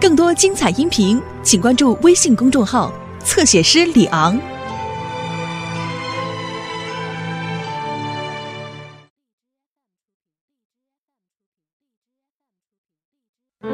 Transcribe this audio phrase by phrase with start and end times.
[0.00, 2.92] 更多精彩音频，请关注微信公众号
[3.24, 4.38] “侧写师李昂”。
[13.60, 13.70] 看，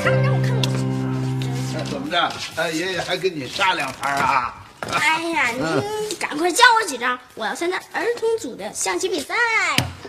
[0.00, 2.32] 看我，看我怎么着？
[2.54, 4.54] 哎，爷爷还跟你杀两盘啊？
[4.92, 5.58] 哎呀，你
[6.20, 9.34] 赶快教我几招，我要参加儿童组的象棋比赛。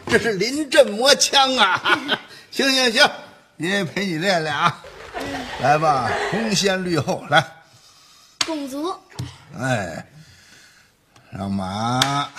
[0.08, 2.20] 这是临阵磨枪啊！
[2.52, 3.10] 行 行行，
[3.58, 4.84] 爷爷陪你练练啊！
[5.62, 7.42] 来吧，红先绿后，来，
[8.46, 8.94] 拱卒，
[9.58, 10.06] 哎，
[11.32, 12.30] 让马，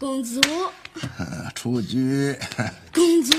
[0.00, 0.40] 拱卒，
[1.18, 2.36] 嗯出车，
[2.92, 3.36] 拱卒。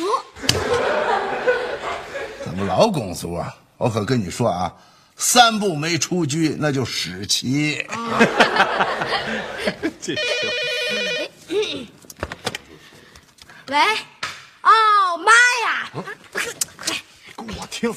[2.45, 3.53] 怎么老拱卒啊？
[3.77, 4.73] 我可跟你说啊，
[5.21, 7.85] 三步没出车那就屎棋。
[10.01, 10.15] 这
[13.67, 13.77] 喂，
[14.63, 15.31] 哦妈
[15.63, 15.91] 呀！
[16.33, 16.43] 快
[17.37, 17.93] 我听，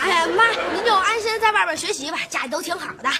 [0.00, 3.10] 哎呀妈，您就安心在外边学习吧，家里都挺好的。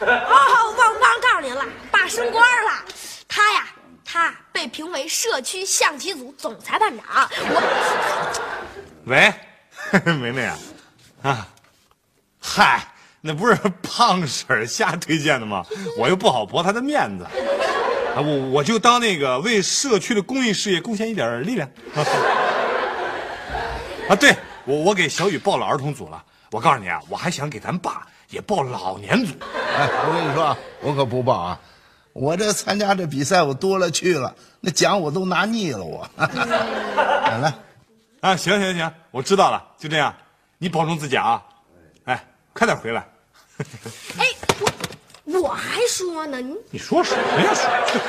[0.00, 2.84] 哦，忘忘告诉您了，爸升官了，
[3.26, 3.66] 他呀，
[4.04, 7.28] 他被评为社区象棋组总裁判长。
[7.36, 7.60] 我
[9.06, 9.34] 喂，
[10.20, 10.56] 梅梅啊，
[11.22, 11.48] 啊，
[12.52, 12.82] 嗨，
[13.20, 15.64] 那不是胖婶瞎推荐的吗？
[15.96, 17.24] 我又不好驳她的面子，
[18.16, 21.70] 啊，我我就当那个为社区的公益事业贡献一点力量。
[24.08, 26.20] 啊，对我我给小雨报了儿童组了，
[26.50, 29.32] 我告诉你啊，我还想给咱爸也报老年组。
[29.78, 31.60] 哎，我跟你说啊，我可不报啊！
[32.12, 36.04] 我这参加这比赛，我多了去了，那奖我都拿腻了，我。
[36.18, 37.54] 来来，
[38.20, 40.12] 啊，行行行，我知道了，就这样，
[40.58, 41.49] 你保重自己啊，哎，
[42.52, 43.06] 快点回来。
[44.18, 44.26] 哎，
[45.24, 47.54] 我我还说呢，你你说什么呀？
[47.54, 48.00] 说，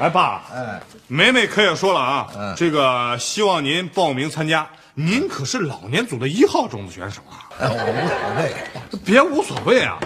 [0.00, 8.54] 哎，爸，哎，梅梅可也说了啊，嗯这个希望您报名参加，您可是老年组的一号种子选手啊，哎我无所谓。
[9.04, 9.98] 别无所谓啊，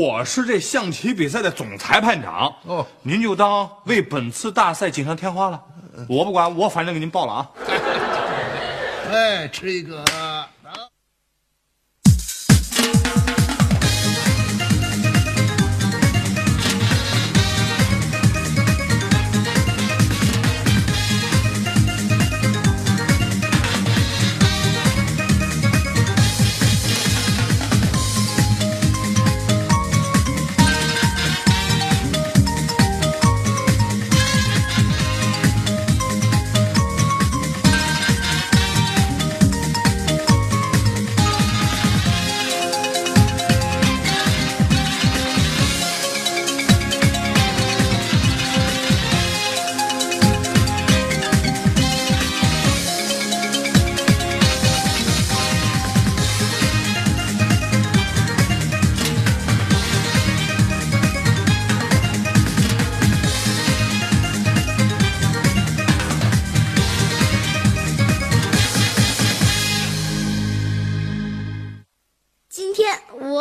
[0.00, 5.62] 我是这象棋比赛的总裁判长，哦您就当为本次大赛锦上添花了，
[6.08, 7.50] 我不管，我反正给您报了啊。
[9.12, 10.02] 哎，吃一个。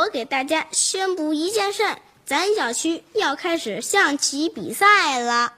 [0.08, 1.84] 我给大家宣布一件事，
[2.26, 5.52] 咱小区要开始象棋比赛了，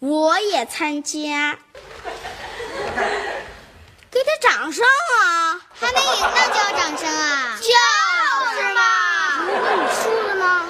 [0.00, 1.56] 我也参加。
[4.10, 4.84] 给他掌声
[5.20, 5.60] 啊！
[5.72, 7.56] 还没赢呢就要掌声啊！
[7.60, 7.66] 就
[8.60, 9.46] 是嘛！
[9.46, 10.66] 如果你输了呢？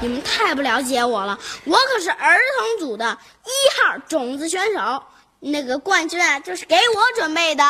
[0.00, 3.50] 你们太不了解我了，我可是儿童组的一
[3.82, 5.02] 号种子选手，
[5.40, 7.64] 那个冠军啊，就是给我准备的。
[7.64, 7.68] 是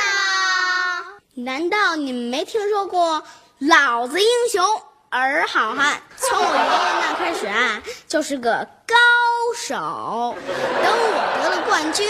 [0.00, 3.22] 啊，难道你们没听说过
[3.60, 4.62] “老子英雄
[5.08, 5.98] 儿好汉”？
[6.18, 6.60] 从我爷爷
[7.00, 8.94] 那开始啊，就是个高
[9.56, 10.36] 手。
[10.84, 12.06] 等我得了冠军，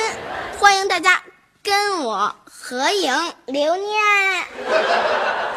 [0.59, 1.23] 欢迎大家
[1.63, 3.95] 跟我合影留念。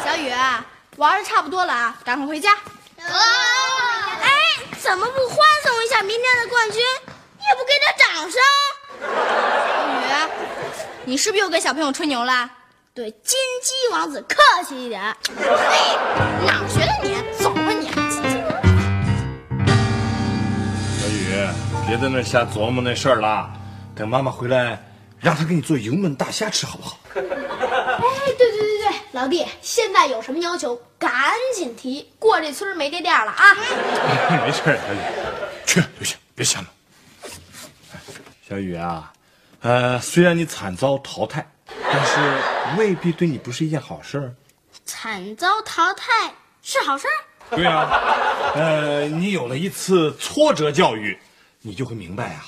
[0.04, 0.32] 小雨，
[0.96, 2.56] 玩的差不多了啊，赶快回家。
[2.96, 4.30] 哎，
[4.78, 6.80] 怎么不欢送一下明天的冠军？
[6.80, 8.40] 也不给他掌声？
[10.08, 10.30] 小雨，
[11.04, 12.48] 你是不是又跟小朋友吹牛啦？
[12.92, 14.36] 对金鸡王子客
[14.68, 15.00] 气一点。
[15.36, 15.44] 嘿，
[16.44, 17.14] 哪儿学的你？
[17.38, 17.86] 走吧你！
[20.98, 21.46] 小雨，
[21.86, 23.48] 别在那瞎琢磨那事儿了，
[23.94, 24.84] 等妈妈回来，
[25.20, 26.98] 让她给你做油焖大虾吃，好不好？
[27.14, 27.22] 哎，
[28.36, 31.12] 对对对对，老弟，现在有什么要求，赶
[31.54, 33.54] 紧提，过这村没这店了啊！
[34.44, 34.98] 没事，小雨，
[35.64, 36.66] 去就行，别瞎闹。
[38.48, 39.12] 小雨啊，
[39.60, 41.48] 呃，虽然你惨遭淘汰，
[41.92, 42.18] 但是
[42.78, 44.34] 未必对你不是一件好事儿。
[44.84, 46.32] 惨遭淘汰
[46.62, 47.56] 是好事儿。
[47.56, 47.90] 对啊，
[48.54, 51.18] 呃，你有了一次挫折教育，
[51.62, 52.46] 你就会明白啊，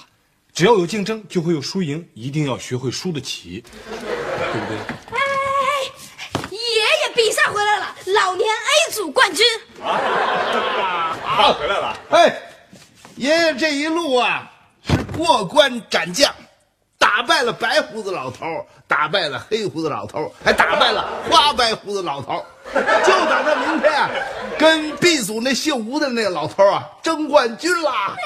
[0.53, 3.65] 只要有竞争，就会有输赢，一定要学会输得起。
[3.89, 4.77] 对不对？
[6.51, 9.45] 爷爷比赛回来了，老年 A 组冠军。
[9.83, 11.97] 啊，回来了。
[12.11, 12.41] 哎，
[13.17, 14.51] 爷爷这一路啊
[14.83, 16.33] 是过关斩将，
[17.15, 18.47] 打败了白胡子老头，
[18.89, 22.43] 打败了黑胡子老头，还打败了花白胡子老头。
[22.73, 24.09] 就等着明天啊，
[24.59, 28.17] 跟 B 组那姓吴的那个老头啊争冠军啦。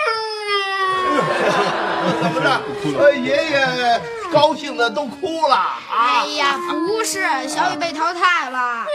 [2.23, 2.61] 怎么着？
[2.97, 4.01] 呃， 爷爷
[4.33, 6.23] 高兴的都哭了啊！
[6.23, 8.87] 哎呀，不是，小雨被淘汰了。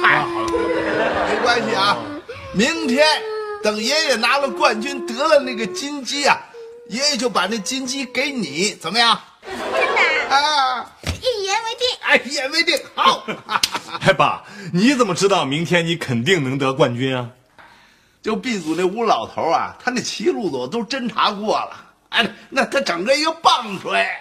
[0.00, 0.24] 嗨，
[1.28, 1.96] 没关系啊，
[2.52, 3.04] 明天
[3.64, 6.38] 等爷爷拿了冠军，得了那个金鸡啊，
[6.88, 9.20] 爷爷就把那金鸡给你，怎么样？
[9.44, 11.88] 真的，啊，一言为定。
[12.02, 12.78] 哎，一言为定。
[12.94, 13.24] 好，
[14.06, 17.28] 哎，爸，你怎么知道明天你肯定能得冠军啊？
[18.22, 21.84] 就 B 组那吴老头啊，他那骑路子我都侦查过了。
[22.10, 23.96] 哎，那他整个一个棒槌。
[23.96, 24.20] 哎，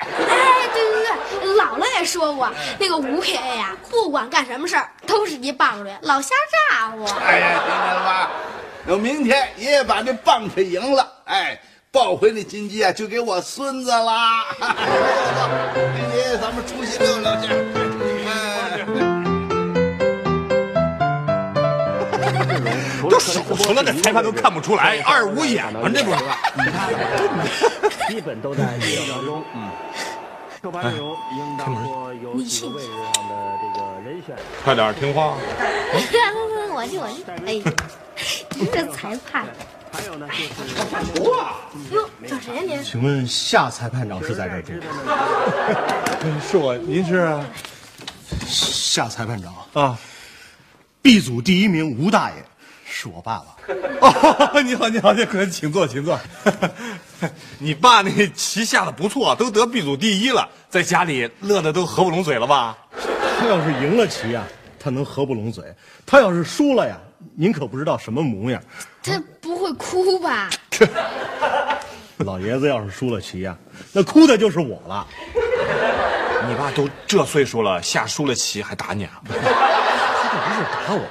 [0.73, 1.05] 对对
[1.39, 6.29] 对，姥姥也说过，那个吴爷爷呀，不管干什么事儿都是一棒槌，老瞎
[6.69, 7.05] 咋呼。
[7.05, 8.31] 哎呀，听见了吧？
[8.87, 11.59] 等明天爷爷把这棒槌赢了，哎，
[11.95, 14.43] 抱回那金鸡啊，就给我孙子啦。
[14.59, 14.75] 走走
[15.73, 15.79] 走，
[16.13, 17.47] 爷爷，咱们出去溜溜去。
[18.27, 18.83] 哎。
[23.09, 26.17] 这手成了，这裁判都看不出来，二五眼嘛，这不是？
[28.09, 29.41] 基本都在预料当中。
[29.55, 29.69] 嗯，
[30.61, 32.99] 手牌内容应当说有几个位置上
[33.29, 33.31] 的
[33.61, 34.35] 这个人选。
[34.65, 35.37] 快点听话。
[36.75, 37.23] 我去，我去。
[37.45, 37.61] 哎，
[38.73, 39.49] 这裁判，还
[40.15, 41.19] 有呢，就
[41.83, 42.81] 是哟，找谁呀您？
[42.83, 44.71] 请问夏裁判长是在这儿住？
[46.49, 47.37] 是我，您是
[48.47, 49.99] 夏裁判长啊
[51.01, 52.37] ？，B 组第一名吴大爷
[52.85, 53.57] 是我爸爸。
[53.99, 56.17] 哦， 你好，你好，你好，请坐，请坐。
[57.59, 62.77] 你爸那棋下的不错，都得 B 组第一了，在家里乐得都合不拢嘴了吧？
[63.37, 64.43] 他要是赢了棋呀、
[64.79, 65.61] 他能合不拢嘴；
[66.05, 66.97] 他要是输了呀，
[67.37, 68.61] 您可不知道什么模样。
[69.03, 70.49] 他不会哭吧？
[72.19, 73.57] 老爷子要是输了棋呀、
[73.91, 75.05] 那哭的就是我了。
[76.47, 79.21] 你爸都这岁数了，下输了棋还打你啊？
[79.27, 81.01] 他这不是打我，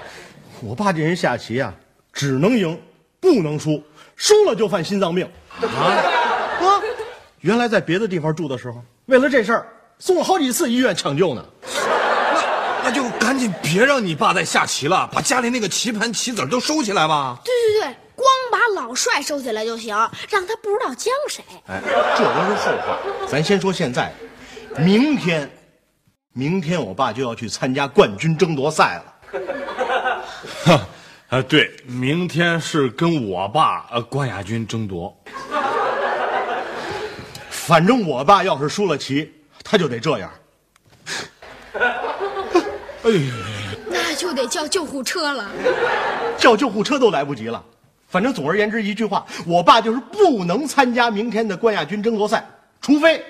[0.62, 1.74] 我爸这人下棋呀、
[2.12, 2.80] 只能赢，
[3.20, 3.82] 不能输，
[4.16, 5.28] 输了就犯心脏病。
[5.60, 6.80] 啊啊！
[7.40, 9.66] 原来在别的地方住的时候，为了这事儿
[9.98, 11.44] 送了好几次医院抢救呢。
[12.84, 17.38] 那就赶紧别让你爸再下棋了，把家里那个棋盘棋子都收起来吧。
[17.42, 17.50] 对
[17.80, 19.96] 对对，光把老帅收起来就行，
[20.28, 21.42] 让他不知道将谁。
[21.66, 21.80] 哎，
[22.14, 24.12] 这都是后话，咱先说现在。
[24.76, 25.50] 明天，
[26.34, 29.04] 明天我爸就要去参加冠军争夺赛了。
[31.30, 35.16] 啊，对，明天是跟我爸呃冠亚军争夺。
[37.48, 39.32] 反正我爸要是输了棋，
[39.62, 40.30] 他就得这样。
[43.04, 43.34] 哎呀，
[43.86, 45.50] 那就得叫救护车了。
[46.38, 47.62] 叫救护车都来不及了。
[48.08, 52.48] 反正总而言之一句话，我爸就是不能参加明天的冠亚军争夺赛，
[52.80, 53.22] 除非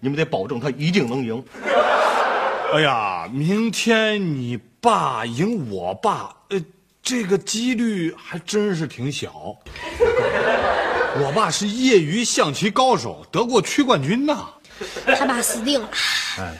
[0.00, 1.42] 你们得保证他一定能赢。
[2.74, 6.62] 哎呀，明天你爸赢我爸，呃，
[7.02, 9.56] 这个几率还真是挺小。
[11.20, 14.46] 我爸是业余象棋高手，得过区冠军呐。
[15.06, 15.88] 他爸死定了。
[16.38, 16.54] 哎，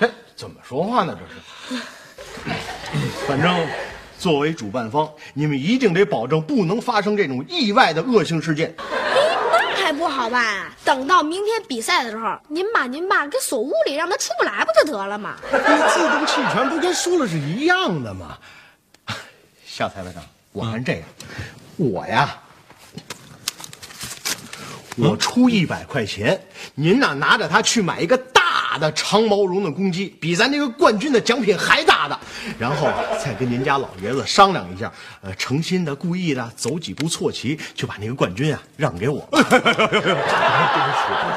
[0.00, 1.16] 哎，怎么说话呢？
[1.16, 1.82] 这是。
[3.26, 3.66] 反正，
[4.18, 8.74] 作为主办方，你们一定得保证不能发生这种意外的恶性事件。
[9.50, 10.72] 那还不好办啊！
[10.84, 15.36] 等到明天比赛的时候，您把您爸给锁屋里，让他出不来不就得了吗？
[15.50, 18.38] 那自动弃权不跟输了是一样的吗？
[19.66, 21.02] 夏裁判长，我看这样，
[21.76, 22.36] 我呀，
[24.96, 26.40] 我出一百块钱，
[26.74, 32.18] 您呐拿着它去买一个大的长毛绒的公鸡，比咱这个冠军的奖品还大的，
[32.58, 39.28] 然后啊再跟您家老爷子商量一下，呃，诚心的、故意的走几步错棋，就把那个冠军啊让给我。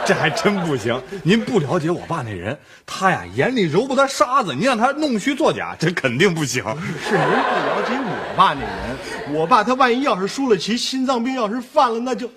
[0.06, 6.64] 这还真不行，您不了解我爸那人，他呀眼里揉不得沙子，您让他弄虚作假，这肯定不行。
[7.08, 8.98] 是您不了解我爸那人，
[9.36, 12.30] 我爸他万一要是输了棋，心脏病要是犯了，那就。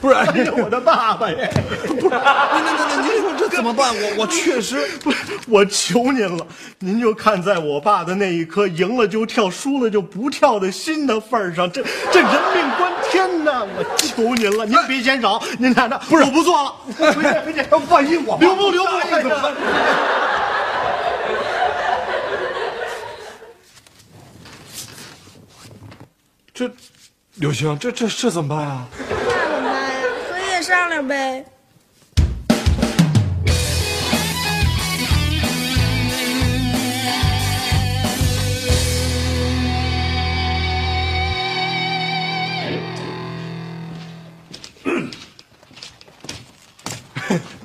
[0.00, 1.48] 不是，哎呀，我的爸爸呀！
[1.88, 3.94] 不是，那那那，您说这怎么办？
[3.94, 6.46] 我我确实不是，我求您了，
[6.78, 13.66] 您就看在我爸的那一颗赢了就跳，输了就不跳的心的份上，这这人命关天呐！
[13.76, 18.90] 我求您了，您别嫌少，您看着，不是，我不做了，回去回去，万一我留步留步，
[26.54, 26.70] 这，
[27.34, 28.86] 刘星，这这这怎么办啊？
[30.66, 31.44] 商量呗。
[44.84, 45.08] 嗯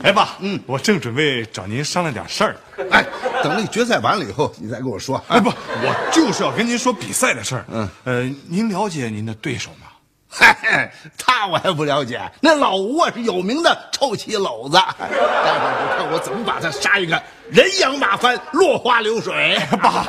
[0.03, 2.55] 哎爸嗯我正准备找您商量点事儿
[2.91, 3.03] 哎
[3.41, 7.65] 等那个决赛完了以后你再跟我说哎不我就是要跟您说比赛的事儿。
[7.71, 7.89] 嗯。
[8.03, 9.90] 呃您了解您的对手吗？
[10.33, 12.21] 嗨，他我还不了解。
[12.39, 19.59] 那老吴啊是有名的臭棋篓子，待会儿你看我怎么把他杀一个人仰马翻、落花流水。
[19.83, 20.05] 爸，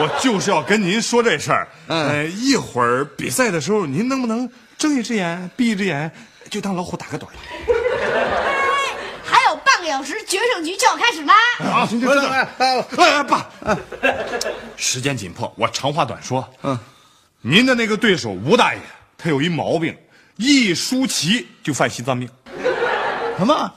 [0.00, 1.66] 我就是要跟您说这事儿。
[1.88, 4.48] 呃，一会儿比赛的时候，您能不能
[4.78, 6.08] 睁一只眼闭一只眼，
[6.48, 7.32] 就当老虎打个盹儿？
[9.24, 11.34] 还有半个小时，决胜局就要开始啦！
[11.72, 12.30] 好，行，就这样。
[12.30, 13.46] 哎哎哎哎，爸，
[14.76, 16.48] 时间紧迫，我长话短说。
[16.62, 16.78] 嗯，
[17.40, 18.80] 您的那个对手吴大爷，
[19.20, 19.94] 他有一毛病，
[20.36, 22.30] 一输棋就犯心脏病。
[23.36, 23.74] 什么？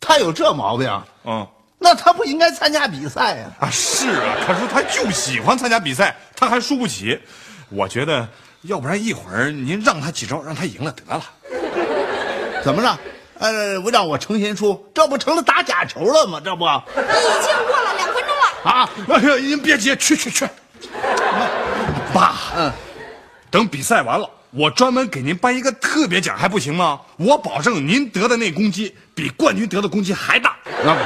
[0.00, 1.02] 他有这毛病？
[1.24, 1.44] 嗯，
[1.76, 7.20] 那他不应该参加比赛呀、啊，是啊，可是他就喜欢参加比赛，他还输不起。
[7.68, 8.28] 我觉得，
[8.62, 11.24] 要不然一会儿您让他几招，让他赢了得了。
[12.62, 12.98] 怎么着？
[13.40, 16.40] 呃，我让我成心输，这不成了打假球了吗？
[16.44, 16.84] 这不啊？
[16.94, 18.70] 已经过了两分钟了。
[18.70, 20.46] 啊哎呀，您别急，去去去。
[22.14, 22.72] 爸，嗯，
[23.50, 27.00] 等比赛完了，我专门给您颁一个特别奖，还不行吗？
[27.16, 30.56] 我保证您得的那公鸡比冠军得的公鸡还大。
[30.84, 31.00] 那不，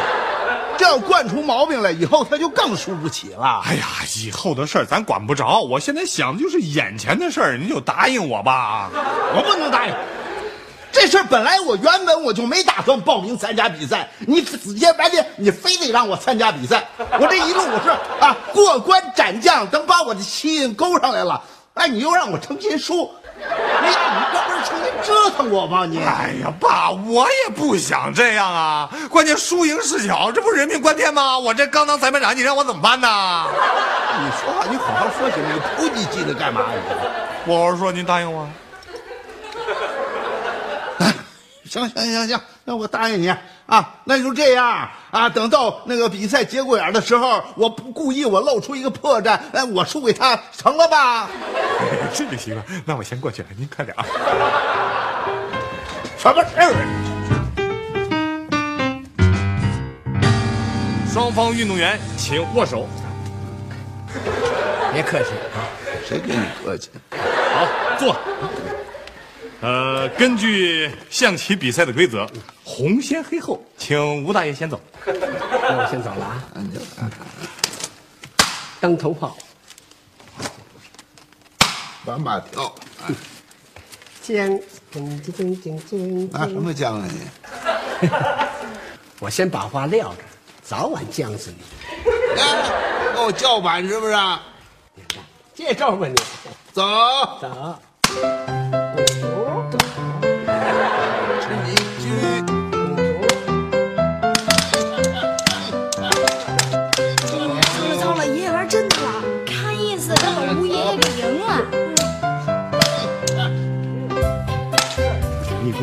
[0.79, 3.63] 这要惯出毛病来，以后他就更输不起了。
[3.67, 3.87] 哎呀，
[4.17, 8.91] 以后的事儿咱管不着，我现在想的就是眼前的事儿，您就答应我吧。
[9.37, 9.95] 我不能答应。
[10.91, 16.83] 这事儿本来我原本我就没打算报名参加比赛，你死乞白赖，你非得让我参加比赛。
[16.97, 17.91] 我这一路我是
[18.25, 21.43] 啊过关斩将，等把我的棋瘾勾上来了，
[21.75, 23.45] 哎，你又让我成心输，你
[23.87, 25.85] 你这不是成心折腾我吗？
[25.85, 31.38] 你哎呀，爸，我也不想这样啊，关键输赢是小，这不是人命关天吗？
[31.38, 33.47] 我这刚当裁判长，你让我怎么办呢？
[34.21, 35.50] 你说话你好好说行吗？
[35.55, 36.69] 你扑叽叽的干嘛呀？
[37.47, 38.49] 我好好说，您答应我。
[41.69, 43.35] 行行行行，那我答应你
[43.66, 45.28] 啊，那就这样啊。
[45.28, 51.28] 等到那个比赛节骨眼的时候，我不故意我露出一个破绽，哎，我输给他，成了吧？
[52.12, 54.04] 这就行了，那我先过去了，您快点啊。
[56.18, 56.75] 什么事儿？
[61.12, 62.88] 双方运动员请握手。
[64.92, 65.66] 别客气啊，
[66.06, 66.90] 谁跟你客气？
[67.11, 67.66] 好，
[67.99, 68.16] 坐。
[69.64, 72.28] 呃，根据象棋比赛的规则，
[72.62, 74.78] 红先黑后，请吴大爷先走。
[75.06, 76.42] 那我先走了啊。
[78.78, 79.35] 当头炮，
[82.04, 82.75] 把马跳，
[84.21, 84.37] 将
[84.92, 87.09] 将将将将拿什么将啊
[88.02, 88.09] 你？
[89.18, 90.18] 我先把话撂着，
[90.62, 91.64] 早晚将死你。
[92.38, 94.14] 哎，跟我叫板是不是？
[95.54, 96.14] 这招吧你，
[96.71, 96.83] 走，
[97.40, 98.53] 走。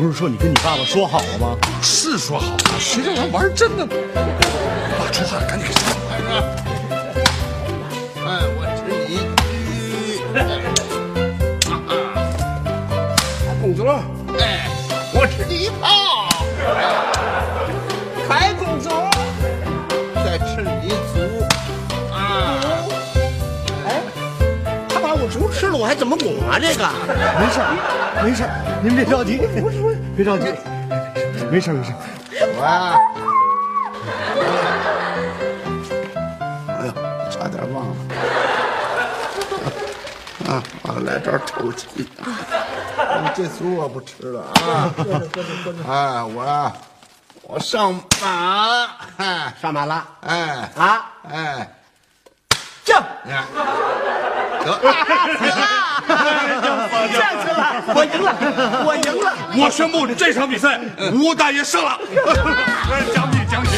[0.02, 1.56] 不是说你跟你爸爸说好了吗？
[1.80, 3.94] 是说好了，谁叫咱玩真的呢？
[4.98, 5.80] 爸出汗了，赶紧给上。
[8.26, 9.18] 哎，我吃你一
[13.62, 14.21] 公主，哎， 我
[26.02, 26.58] 怎么拱啊？
[26.58, 26.84] 这个
[27.38, 27.70] 没事儿，
[28.24, 28.50] 没事儿，
[28.82, 30.46] 您别着急，不是不是，别着急，
[31.48, 31.96] 没事儿没事儿。
[32.56, 32.98] 我啊，
[36.66, 36.92] 哎呦，
[37.30, 37.94] 差点忘了。
[40.48, 41.86] 啊，我来这儿抽气。
[43.36, 44.90] 这卒我不吃了啊！
[45.88, 46.72] 哎，我啊，
[47.42, 51.12] 我上马，哎上马了哎啊！
[51.30, 51.72] 哎，
[52.84, 52.92] 这
[53.22, 53.44] 你看，
[54.64, 54.80] 得，
[57.12, 57.62] 这次了，
[57.94, 58.28] 我赢了，
[58.86, 59.26] 我赢了。
[59.56, 60.80] 我宣布这场比赛
[61.12, 61.98] 吴大爷胜了。
[63.14, 63.72] 奖品奖品。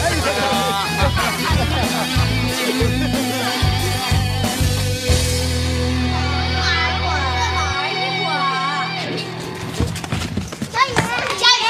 [10.72, 10.92] 佳宇，
[11.38, 11.64] 佳宇，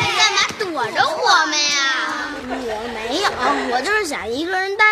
[0.00, 1.72] 你干嘛躲着我们呀？
[2.48, 3.26] 我没有，
[3.74, 4.84] 我就是想一个人待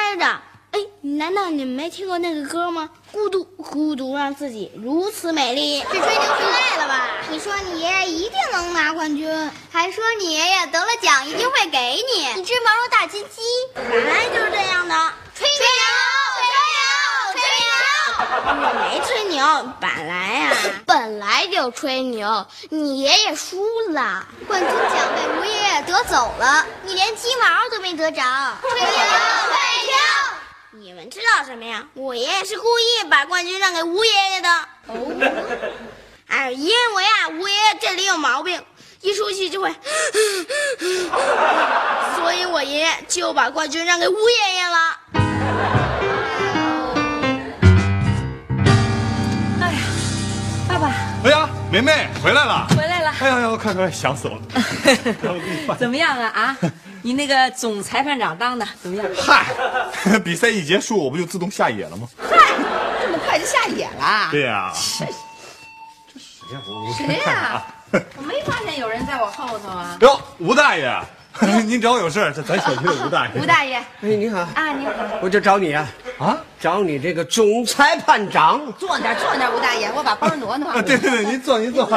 [1.20, 2.88] 难道你们没听过那个歌吗？
[3.12, 5.82] 孤独，孤独让自己如此美丽。
[5.82, 7.08] 是吹牛吹累了吧？
[7.28, 9.28] 你说你爷爷一定能拿冠军，
[9.70, 13.42] 还说你爷爷得了奖一定会给你一只毛绒大金鸡。
[13.74, 14.94] 本来就是这样的。
[15.34, 15.60] 吹牛，
[16.38, 17.68] 吹牛，吹牛！
[18.46, 19.44] 我没吹牛，
[19.78, 28.22] 本来呀、本来就吹牛，你爷爷输了，冠军奖被吴爷爷得走了，你连鸡毛都没得着。
[28.62, 29.69] 退休，退休。
[30.90, 31.86] 你们知道什么呀？
[31.94, 34.48] 我爷爷是故意把冠军让给吴爷爷的。
[34.88, 34.96] 哦。
[36.26, 38.60] 哎，因为我呀，吴爷爷这里有毛病，
[39.00, 39.70] 一出去就会，
[42.18, 44.98] 所以我爷爷就把冠军让给吴爷爷了。
[49.60, 49.78] 哎呀，
[50.68, 50.92] 爸爸。
[51.22, 52.66] 哎呀，梅梅回来了。
[52.76, 53.14] 回来了。
[53.20, 54.42] 哎呀呀，快快，想死我了。
[55.78, 56.56] 怎么样啊啊？
[57.02, 59.06] 你那个总裁判长当的怎么样？
[59.16, 59.46] 嗨，
[60.24, 62.08] 比赛一结束，我不就自动下野了吗？
[62.18, 62.36] 嗨，
[63.02, 64.28] 这么快就下野了？
[64.30, 64.72] 对呀。
[64.74, 65.06] 谁
[67.24, 67.64] 呀？
[67.92, 69.96] 我 我没发现有人在我后头啊。
[70.00, 70.92] 哟，吴大爷，
[71.64, 72.32] 您找我有事？
[72.34, 73.40] 这咱小区的吴大爷。
[73.40, 74.92] 吴大爷，哎，你好啊，你好。
[75.22, 75.88] 我就找你啊，
[76.18, 78.60] 啊，找你这个总裁判长。
[78.74, 80.72] 坐那儿，坐那儿，吴大爷，我把包挪挪。
[80.82, 81.88] 对对对，您坐，您坐。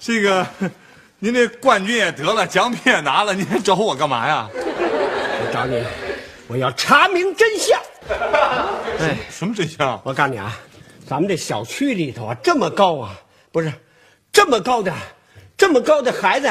[0.00, 0.46] 这个，
[1.20, 4.48] 您这冠军也得了，奖品也拿了，您找我干嘛呀？
[4.54, 5.82] 我找你，
[6.46, 7.80] 我要查明真相。
[9.00, 10.00] 哎，什么真相？
[10.04, 10.56] 我告诉你啊。
[11.08, 13.18] 咱们这小区里头啊，这么高啊，
[13.50, 13.72] 不是，
[14.30, 14.92] 这么高的，
[15.56, 16.48] 这么高的孩子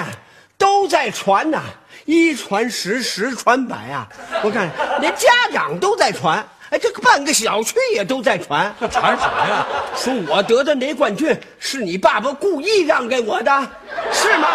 [0.58, 1.62] 都在传呐，
[2.08, 4.08] 一传十，十传百啊！
[4.42, 4.70] 我看
[5.02, 8.74] 连家长都在传，哎，这个半个小区也都在传。
[8.80, 9.66] 传啥呀？
[9.94, 13.52] 说我得的那冠军是你爸爸故意让给我的，
[14.14, 14.48] 是吗？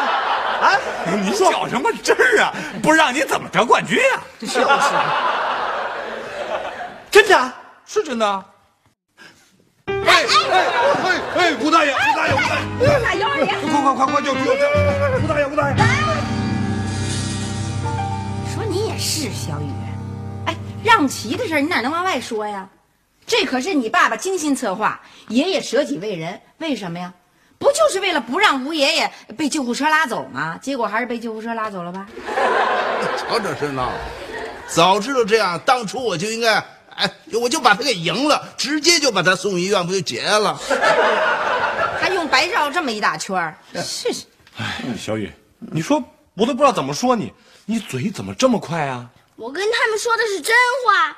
[0.62, 0.78] 啊？
[1.22, 2.54] 你说较什么真儿啊？
[2.82, 4.24] 不让你怎么得冠军啊？
[4.40, 4.60] 就是，
[7.10, 7.52] 真的
[7.84, 8.44] 是真的。
[9.86, 11.52] 哎哎哎哎！
[11.60, 12.32] 吴大爷，吴大爷，
[12.80, 14.40] 吴大爷，快快幺二零，快快快快叫救护
[15.22, 15.76] 吴大爷，吴大爷，
[19.02, 19.64] 是小雨，
[20.46, 22.68] 哎，让骑的事你哪能往外说呀？
[23.26, 27.12] 这可是你爸爸精心策划，爷爷舍己为人，为什么呀？
[27.58, 30.56] 不就是为了不让吴爷爷被救护车拉走吗？
[30.62, 32.06] 结果还是被救护车拉走了吧？
[33.18, 33.90] 瞧这是闹，
[34.68, 36.64] 早知道这样，当初我就应该。
[36.94, 40.56] 哎，我就把他给赢了，直接就把他送医院，不就结了？
[42.00, 43.58] 还用白绕这么一大圈儿？
[43.74, 44.26] 是是。
[44.58, 46.00] 哎，小雨，你说
[46.34, 47.32] 我都不知道怎么说你，
[47.72, 49.08] 你嘴怎么这么快啊？
[49.34, 50.54] 我跟他们说的是真
[50.84, 51.16] 话，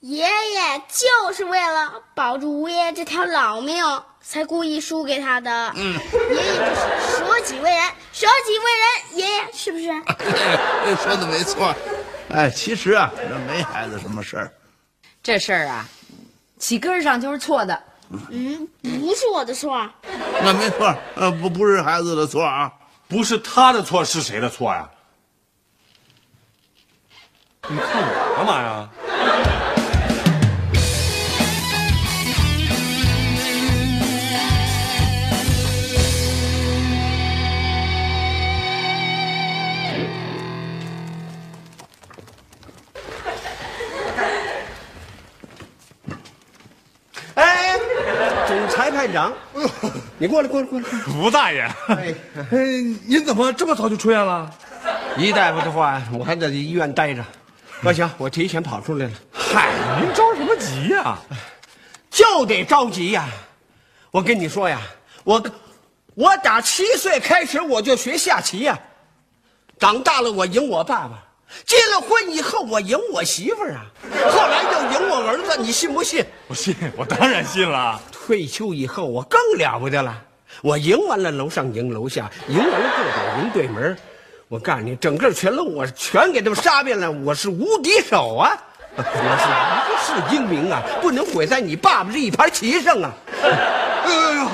[0.00, 3.82] 爷爷就是为了保住吴爷爷这条老命，
[4.20, 5.72] 才故意输给他的。
[5.76, 9.86] 嗯，爷爷就是舍己为人，舍己为人，爷爷是不是？
[11.02, 11.74] 说的没错。
[12.28, 14.52] 哎，其实啊，这没孩子什么事儿。
[15.22, 15.88] 这事儿啊，
[16.58, 17.82] 起根上就是错的。
[18.28, 19.88] 嗯，不是我的错。
[20.42, 22.70] 那没错，呃，不不是孩子的错啊，
[23.08, 24.86] 不是他的错，是谁的错呀？
[27.70, 28.88] 你看我干嘛呀？
[48.90, 49.32] 排长，
[50.16, 50.86] 你过来，过来，过来！
[51.14, 52.12] 吴大爷，哎，
[53.06, 54.50] 您怎么这么早就出院了？
[55.16, 57.22] 一大夫的话，我还在医院待着。
[57.80, 59.12] 不行，我提前跑出来了。
[59.32, 61.18] 嗨，您着什么急呀？
[62.10, 63.28] 就得着急呀！
[64.10, 64.80] 我跟你说呀，
[65.22, 65.42] 我
[66.14, 68.76] 我打七岁开始我就学下棋呀，
[69.78, 71.24] 长大了我赢我爸爸。
[71.64, 73.86] 结了婚以后，我赢我媳妇儿啊，
[74.30, 76.24] 后来又赢我儿子，你信不信？
[76.48, 78.00] 我信，我当然信了。
[78.10, 80.20] 退休以后，我更了不得了，
[80.62, 83.96] 我赢完了楼上赢楼下，赢完了这边赢对门
[84.48, 88.56] 我告诉你，整个全楼我全给他们杀遍了，我是无敌手啊！
[88.96, 93.12] 我是一世英名啊，不能毁在你爸爸这一盘棋上啊！
[93.42, 94.10] 哎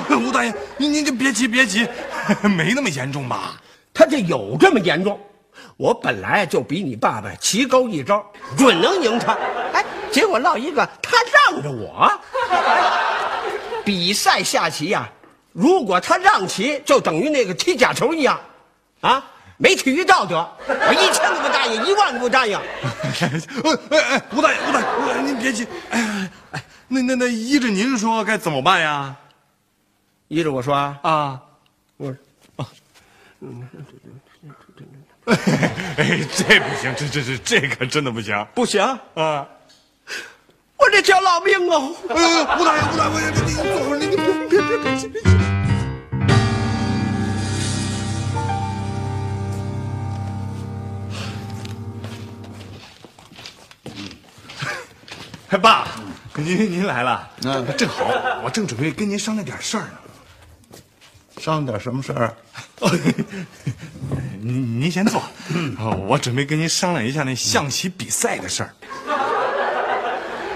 [0.09, 1.87] 呦，吴大爷，您您就别急别急，
[2.43, 3.53] 没那么严重吧？
[3.93, 5.17] 他这有这么严重？
[5.77, 8.21] 我本来就比你爸爸棋高一招，
[8.57, 9.37] 准能赢他。
[9.71, 9.81] 哎，
[10.11, 11.15] 结果落一个他
[11.49, 12.11] 让着我。
[13.85, 15.09] 比赛下棋呀，
[15.53, 18.37] 如果他让棋，就等于那个踢假球一样，
[18.99, 19.23] 啊，
[19.57, 20.47] 没体育道德。
[20.67, 22.57] 我一千个不答应，一万个不答应。
[22.57, 22.63] 哎
[24.01, 25.67] 哎，吴大爷，吴大爷，您别急。
[25.89, 29.15] 哎哎，那那那依着您说该怎么办呀？
[30.27, 31.39] 依着我说啊，
[31.97, 32.09] 我
[32.57, 32.67] 啊，
[33.41, 33.67] 嗯。
[35.25, 38.79] 哎，这不行，这这这这可真的不行，不行
[39.15, 39.47] 啊！
[40.77, 41.95] 我这条老命哦！
[42.09, 42.13] 哎，
[42.59, 44.15] 吴大爷，吴大爷，你你坐会儿，你你
[44.47, 45.19] 别别别急别
[55.57, 55.87] 爸，
[56.35, 58.05] 您您来了，嗯，正好，
[58.43, 59.99] 我正准备跟您商量点事儿呢。
[61.37, 62.33] 商量点什么事儿？
[64.41, 65.21] 您您先坐，
[65.77, 68.73] 哦我准备跟您商量一下那象棋比赛的事儿。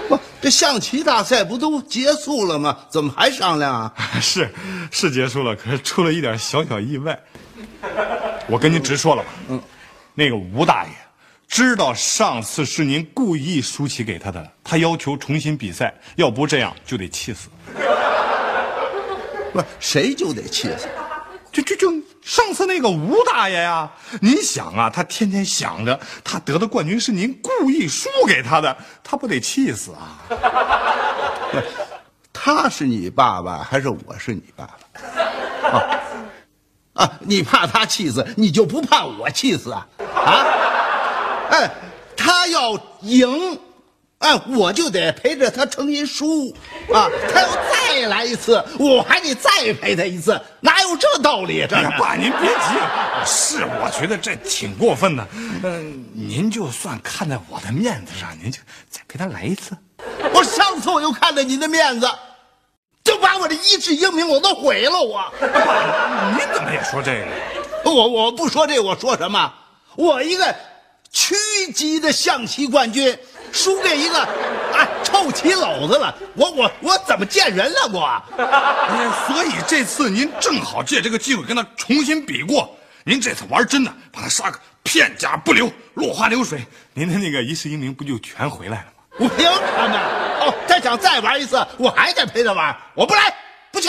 [0.08, 2.76] 不，这象棋大赛不都结束了吗？
[2.88, 3.92] 怎么还商量啊？
[4.20, 4.50] 是
[4.90, 7.18] 是结束了，可是出了一点小小意外。
[8.48, 9.60] 我跟您直说了吧，嗯，
[10.14, 10.90] 那个吴大爷
[11.50, 17.48] 知道上次是您故意输棋给他的，他要求重新比赛，要不这样就得气死。
[19.52, 20.88] 不谁就得气死。
[21.50, 21.90] 就就就
[22.22, 23.90] 上次那个吴大爷呀，
[24.22, 30.22] 您想啊，他天天想着他得的冠军是您故意输给他的，他不得气死啊？
[31.50, 31.58] 不，
[32.32, 34.70] 他是你爸爸还是我是你爸
[35.64, 35.68] 爸？
[35.80, 36.00] 啊
[36.94, 37.12] 啊！
[37.20, 39.88] 你怕他气死，你就不怕我气死啊？
[40.14, 40.46] 啊！
[41.50, 41.70] 哎，
[42.16, 43.58] 他要赢，
[44.18, 46.54] 哎，我就得陪着他成心输
[46.92, 47.08] 啊！
[47.32, 51.66] 他要再来一次，我还得再陪他一次，哪有这道理？
[51.68, 52.74] 这哎呀，爸，您别急，
[53.26, 55.26] 是我觉得这挺过分的。
[55.64, 58.58] 嗯、您就算看在我的面子上，您就
[58.88, 59.76] 再陪他来一次。
[60.32, 62.08] 我上次我就看在您的面子，
[63.02, 65.20] 就把我的一世英名我都毁了我。
[65.40, 67.24] 爸，您怎么也说这
[67.84, 67.90] 个？
[67.90, 69.52] 我我不说这我说什么？
[69.96, 70.54] 我一个
[71.12, 71.34] 区
[71.72, 73.18] 级的象棋冠军，
[73.52, 78.22] 输给一个啊臭棋篓子了，我我我怎么见人了我？
[79.26, 82.76] 所以这次您正好借这个机会跟他重新比过。
[83.04, 88.92] 您这次玩真的，把他杀个片甲不留，落花流水，您的那个一世英名不就全回来了吗？
[89.18, 89.98] 我凭什么？
[90.42, 93.34] 哦，他想再玩一次，我还得陪他玩，我不来，
[93.72, 93.88] 不去。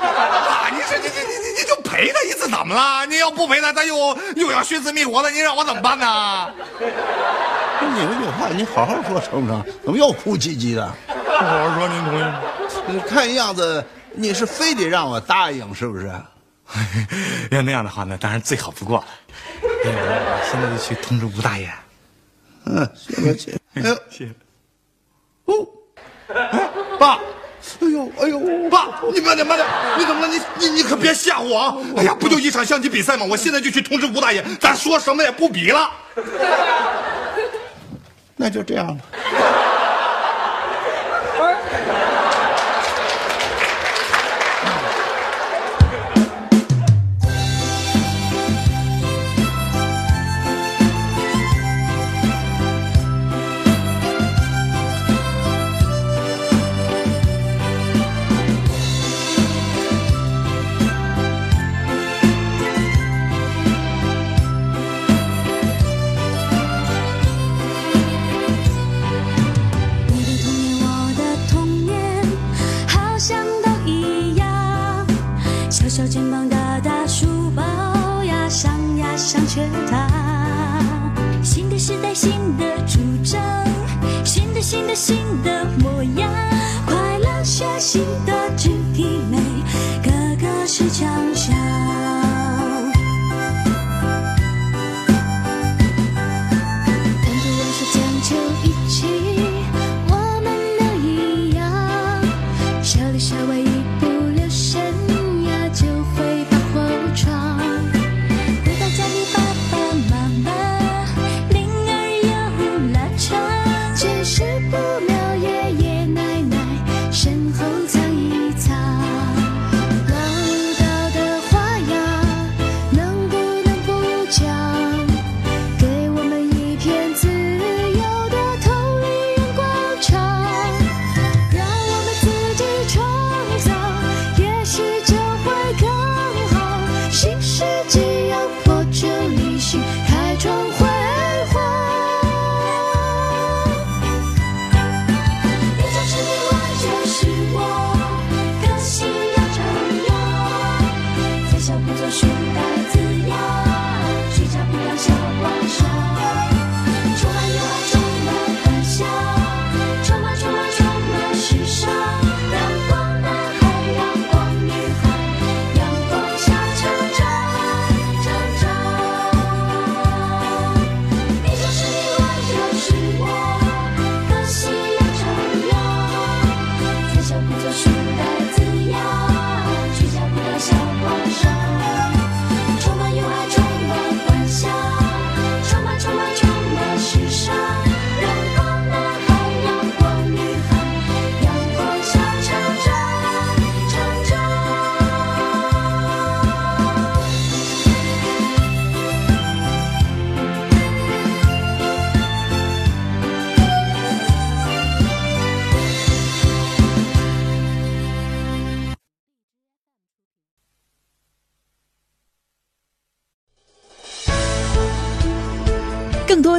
[0.00, 3.06] 啊，你这这这你你你就陪他一次怎么了？
[3.06, 6.52] 你要不陪他，他又又要寻死觅活的，你让我怎么办呢？
[6.80, 9.64] 你们有话你好好说成不成？
[9.84, 10.92] 怎么又哭唧唧的？
[11.06, 12.40] 不好好说，您同意吗？
[13.08, 16.10] 看样子你是非得让我答应，是不是？
[17.52, 19.04] 要那样的话，那当然最好不过了。
[20.50, 21.70] 现在就去通知吴大爷。
[22.64, 23.58] 嗯，行吧，行。
[23.74, 24.34] 哎呦，谢谢。
[25.44, 25.66] 哦，
[26.98, 27.20] 爸，
[27.80, 29.66] 哎呦，哎呦，爸，你慢点，慢点，
[29.98, 30.28] 你怎么了？
[30.28, 31.76] 你你你可别吓唬我啊！
[31.96, 33.26] 哎呀，不就一场象棋比赛吗？
[33.28, 35.90] 我现在就去通知吴大爷，咱说什么也不比了。
[38.36, 39.04] 那就这样吧。
[84.76, 86.30] 新的新的模样。
[86.84, 89.38] 快乐学习的肢体美，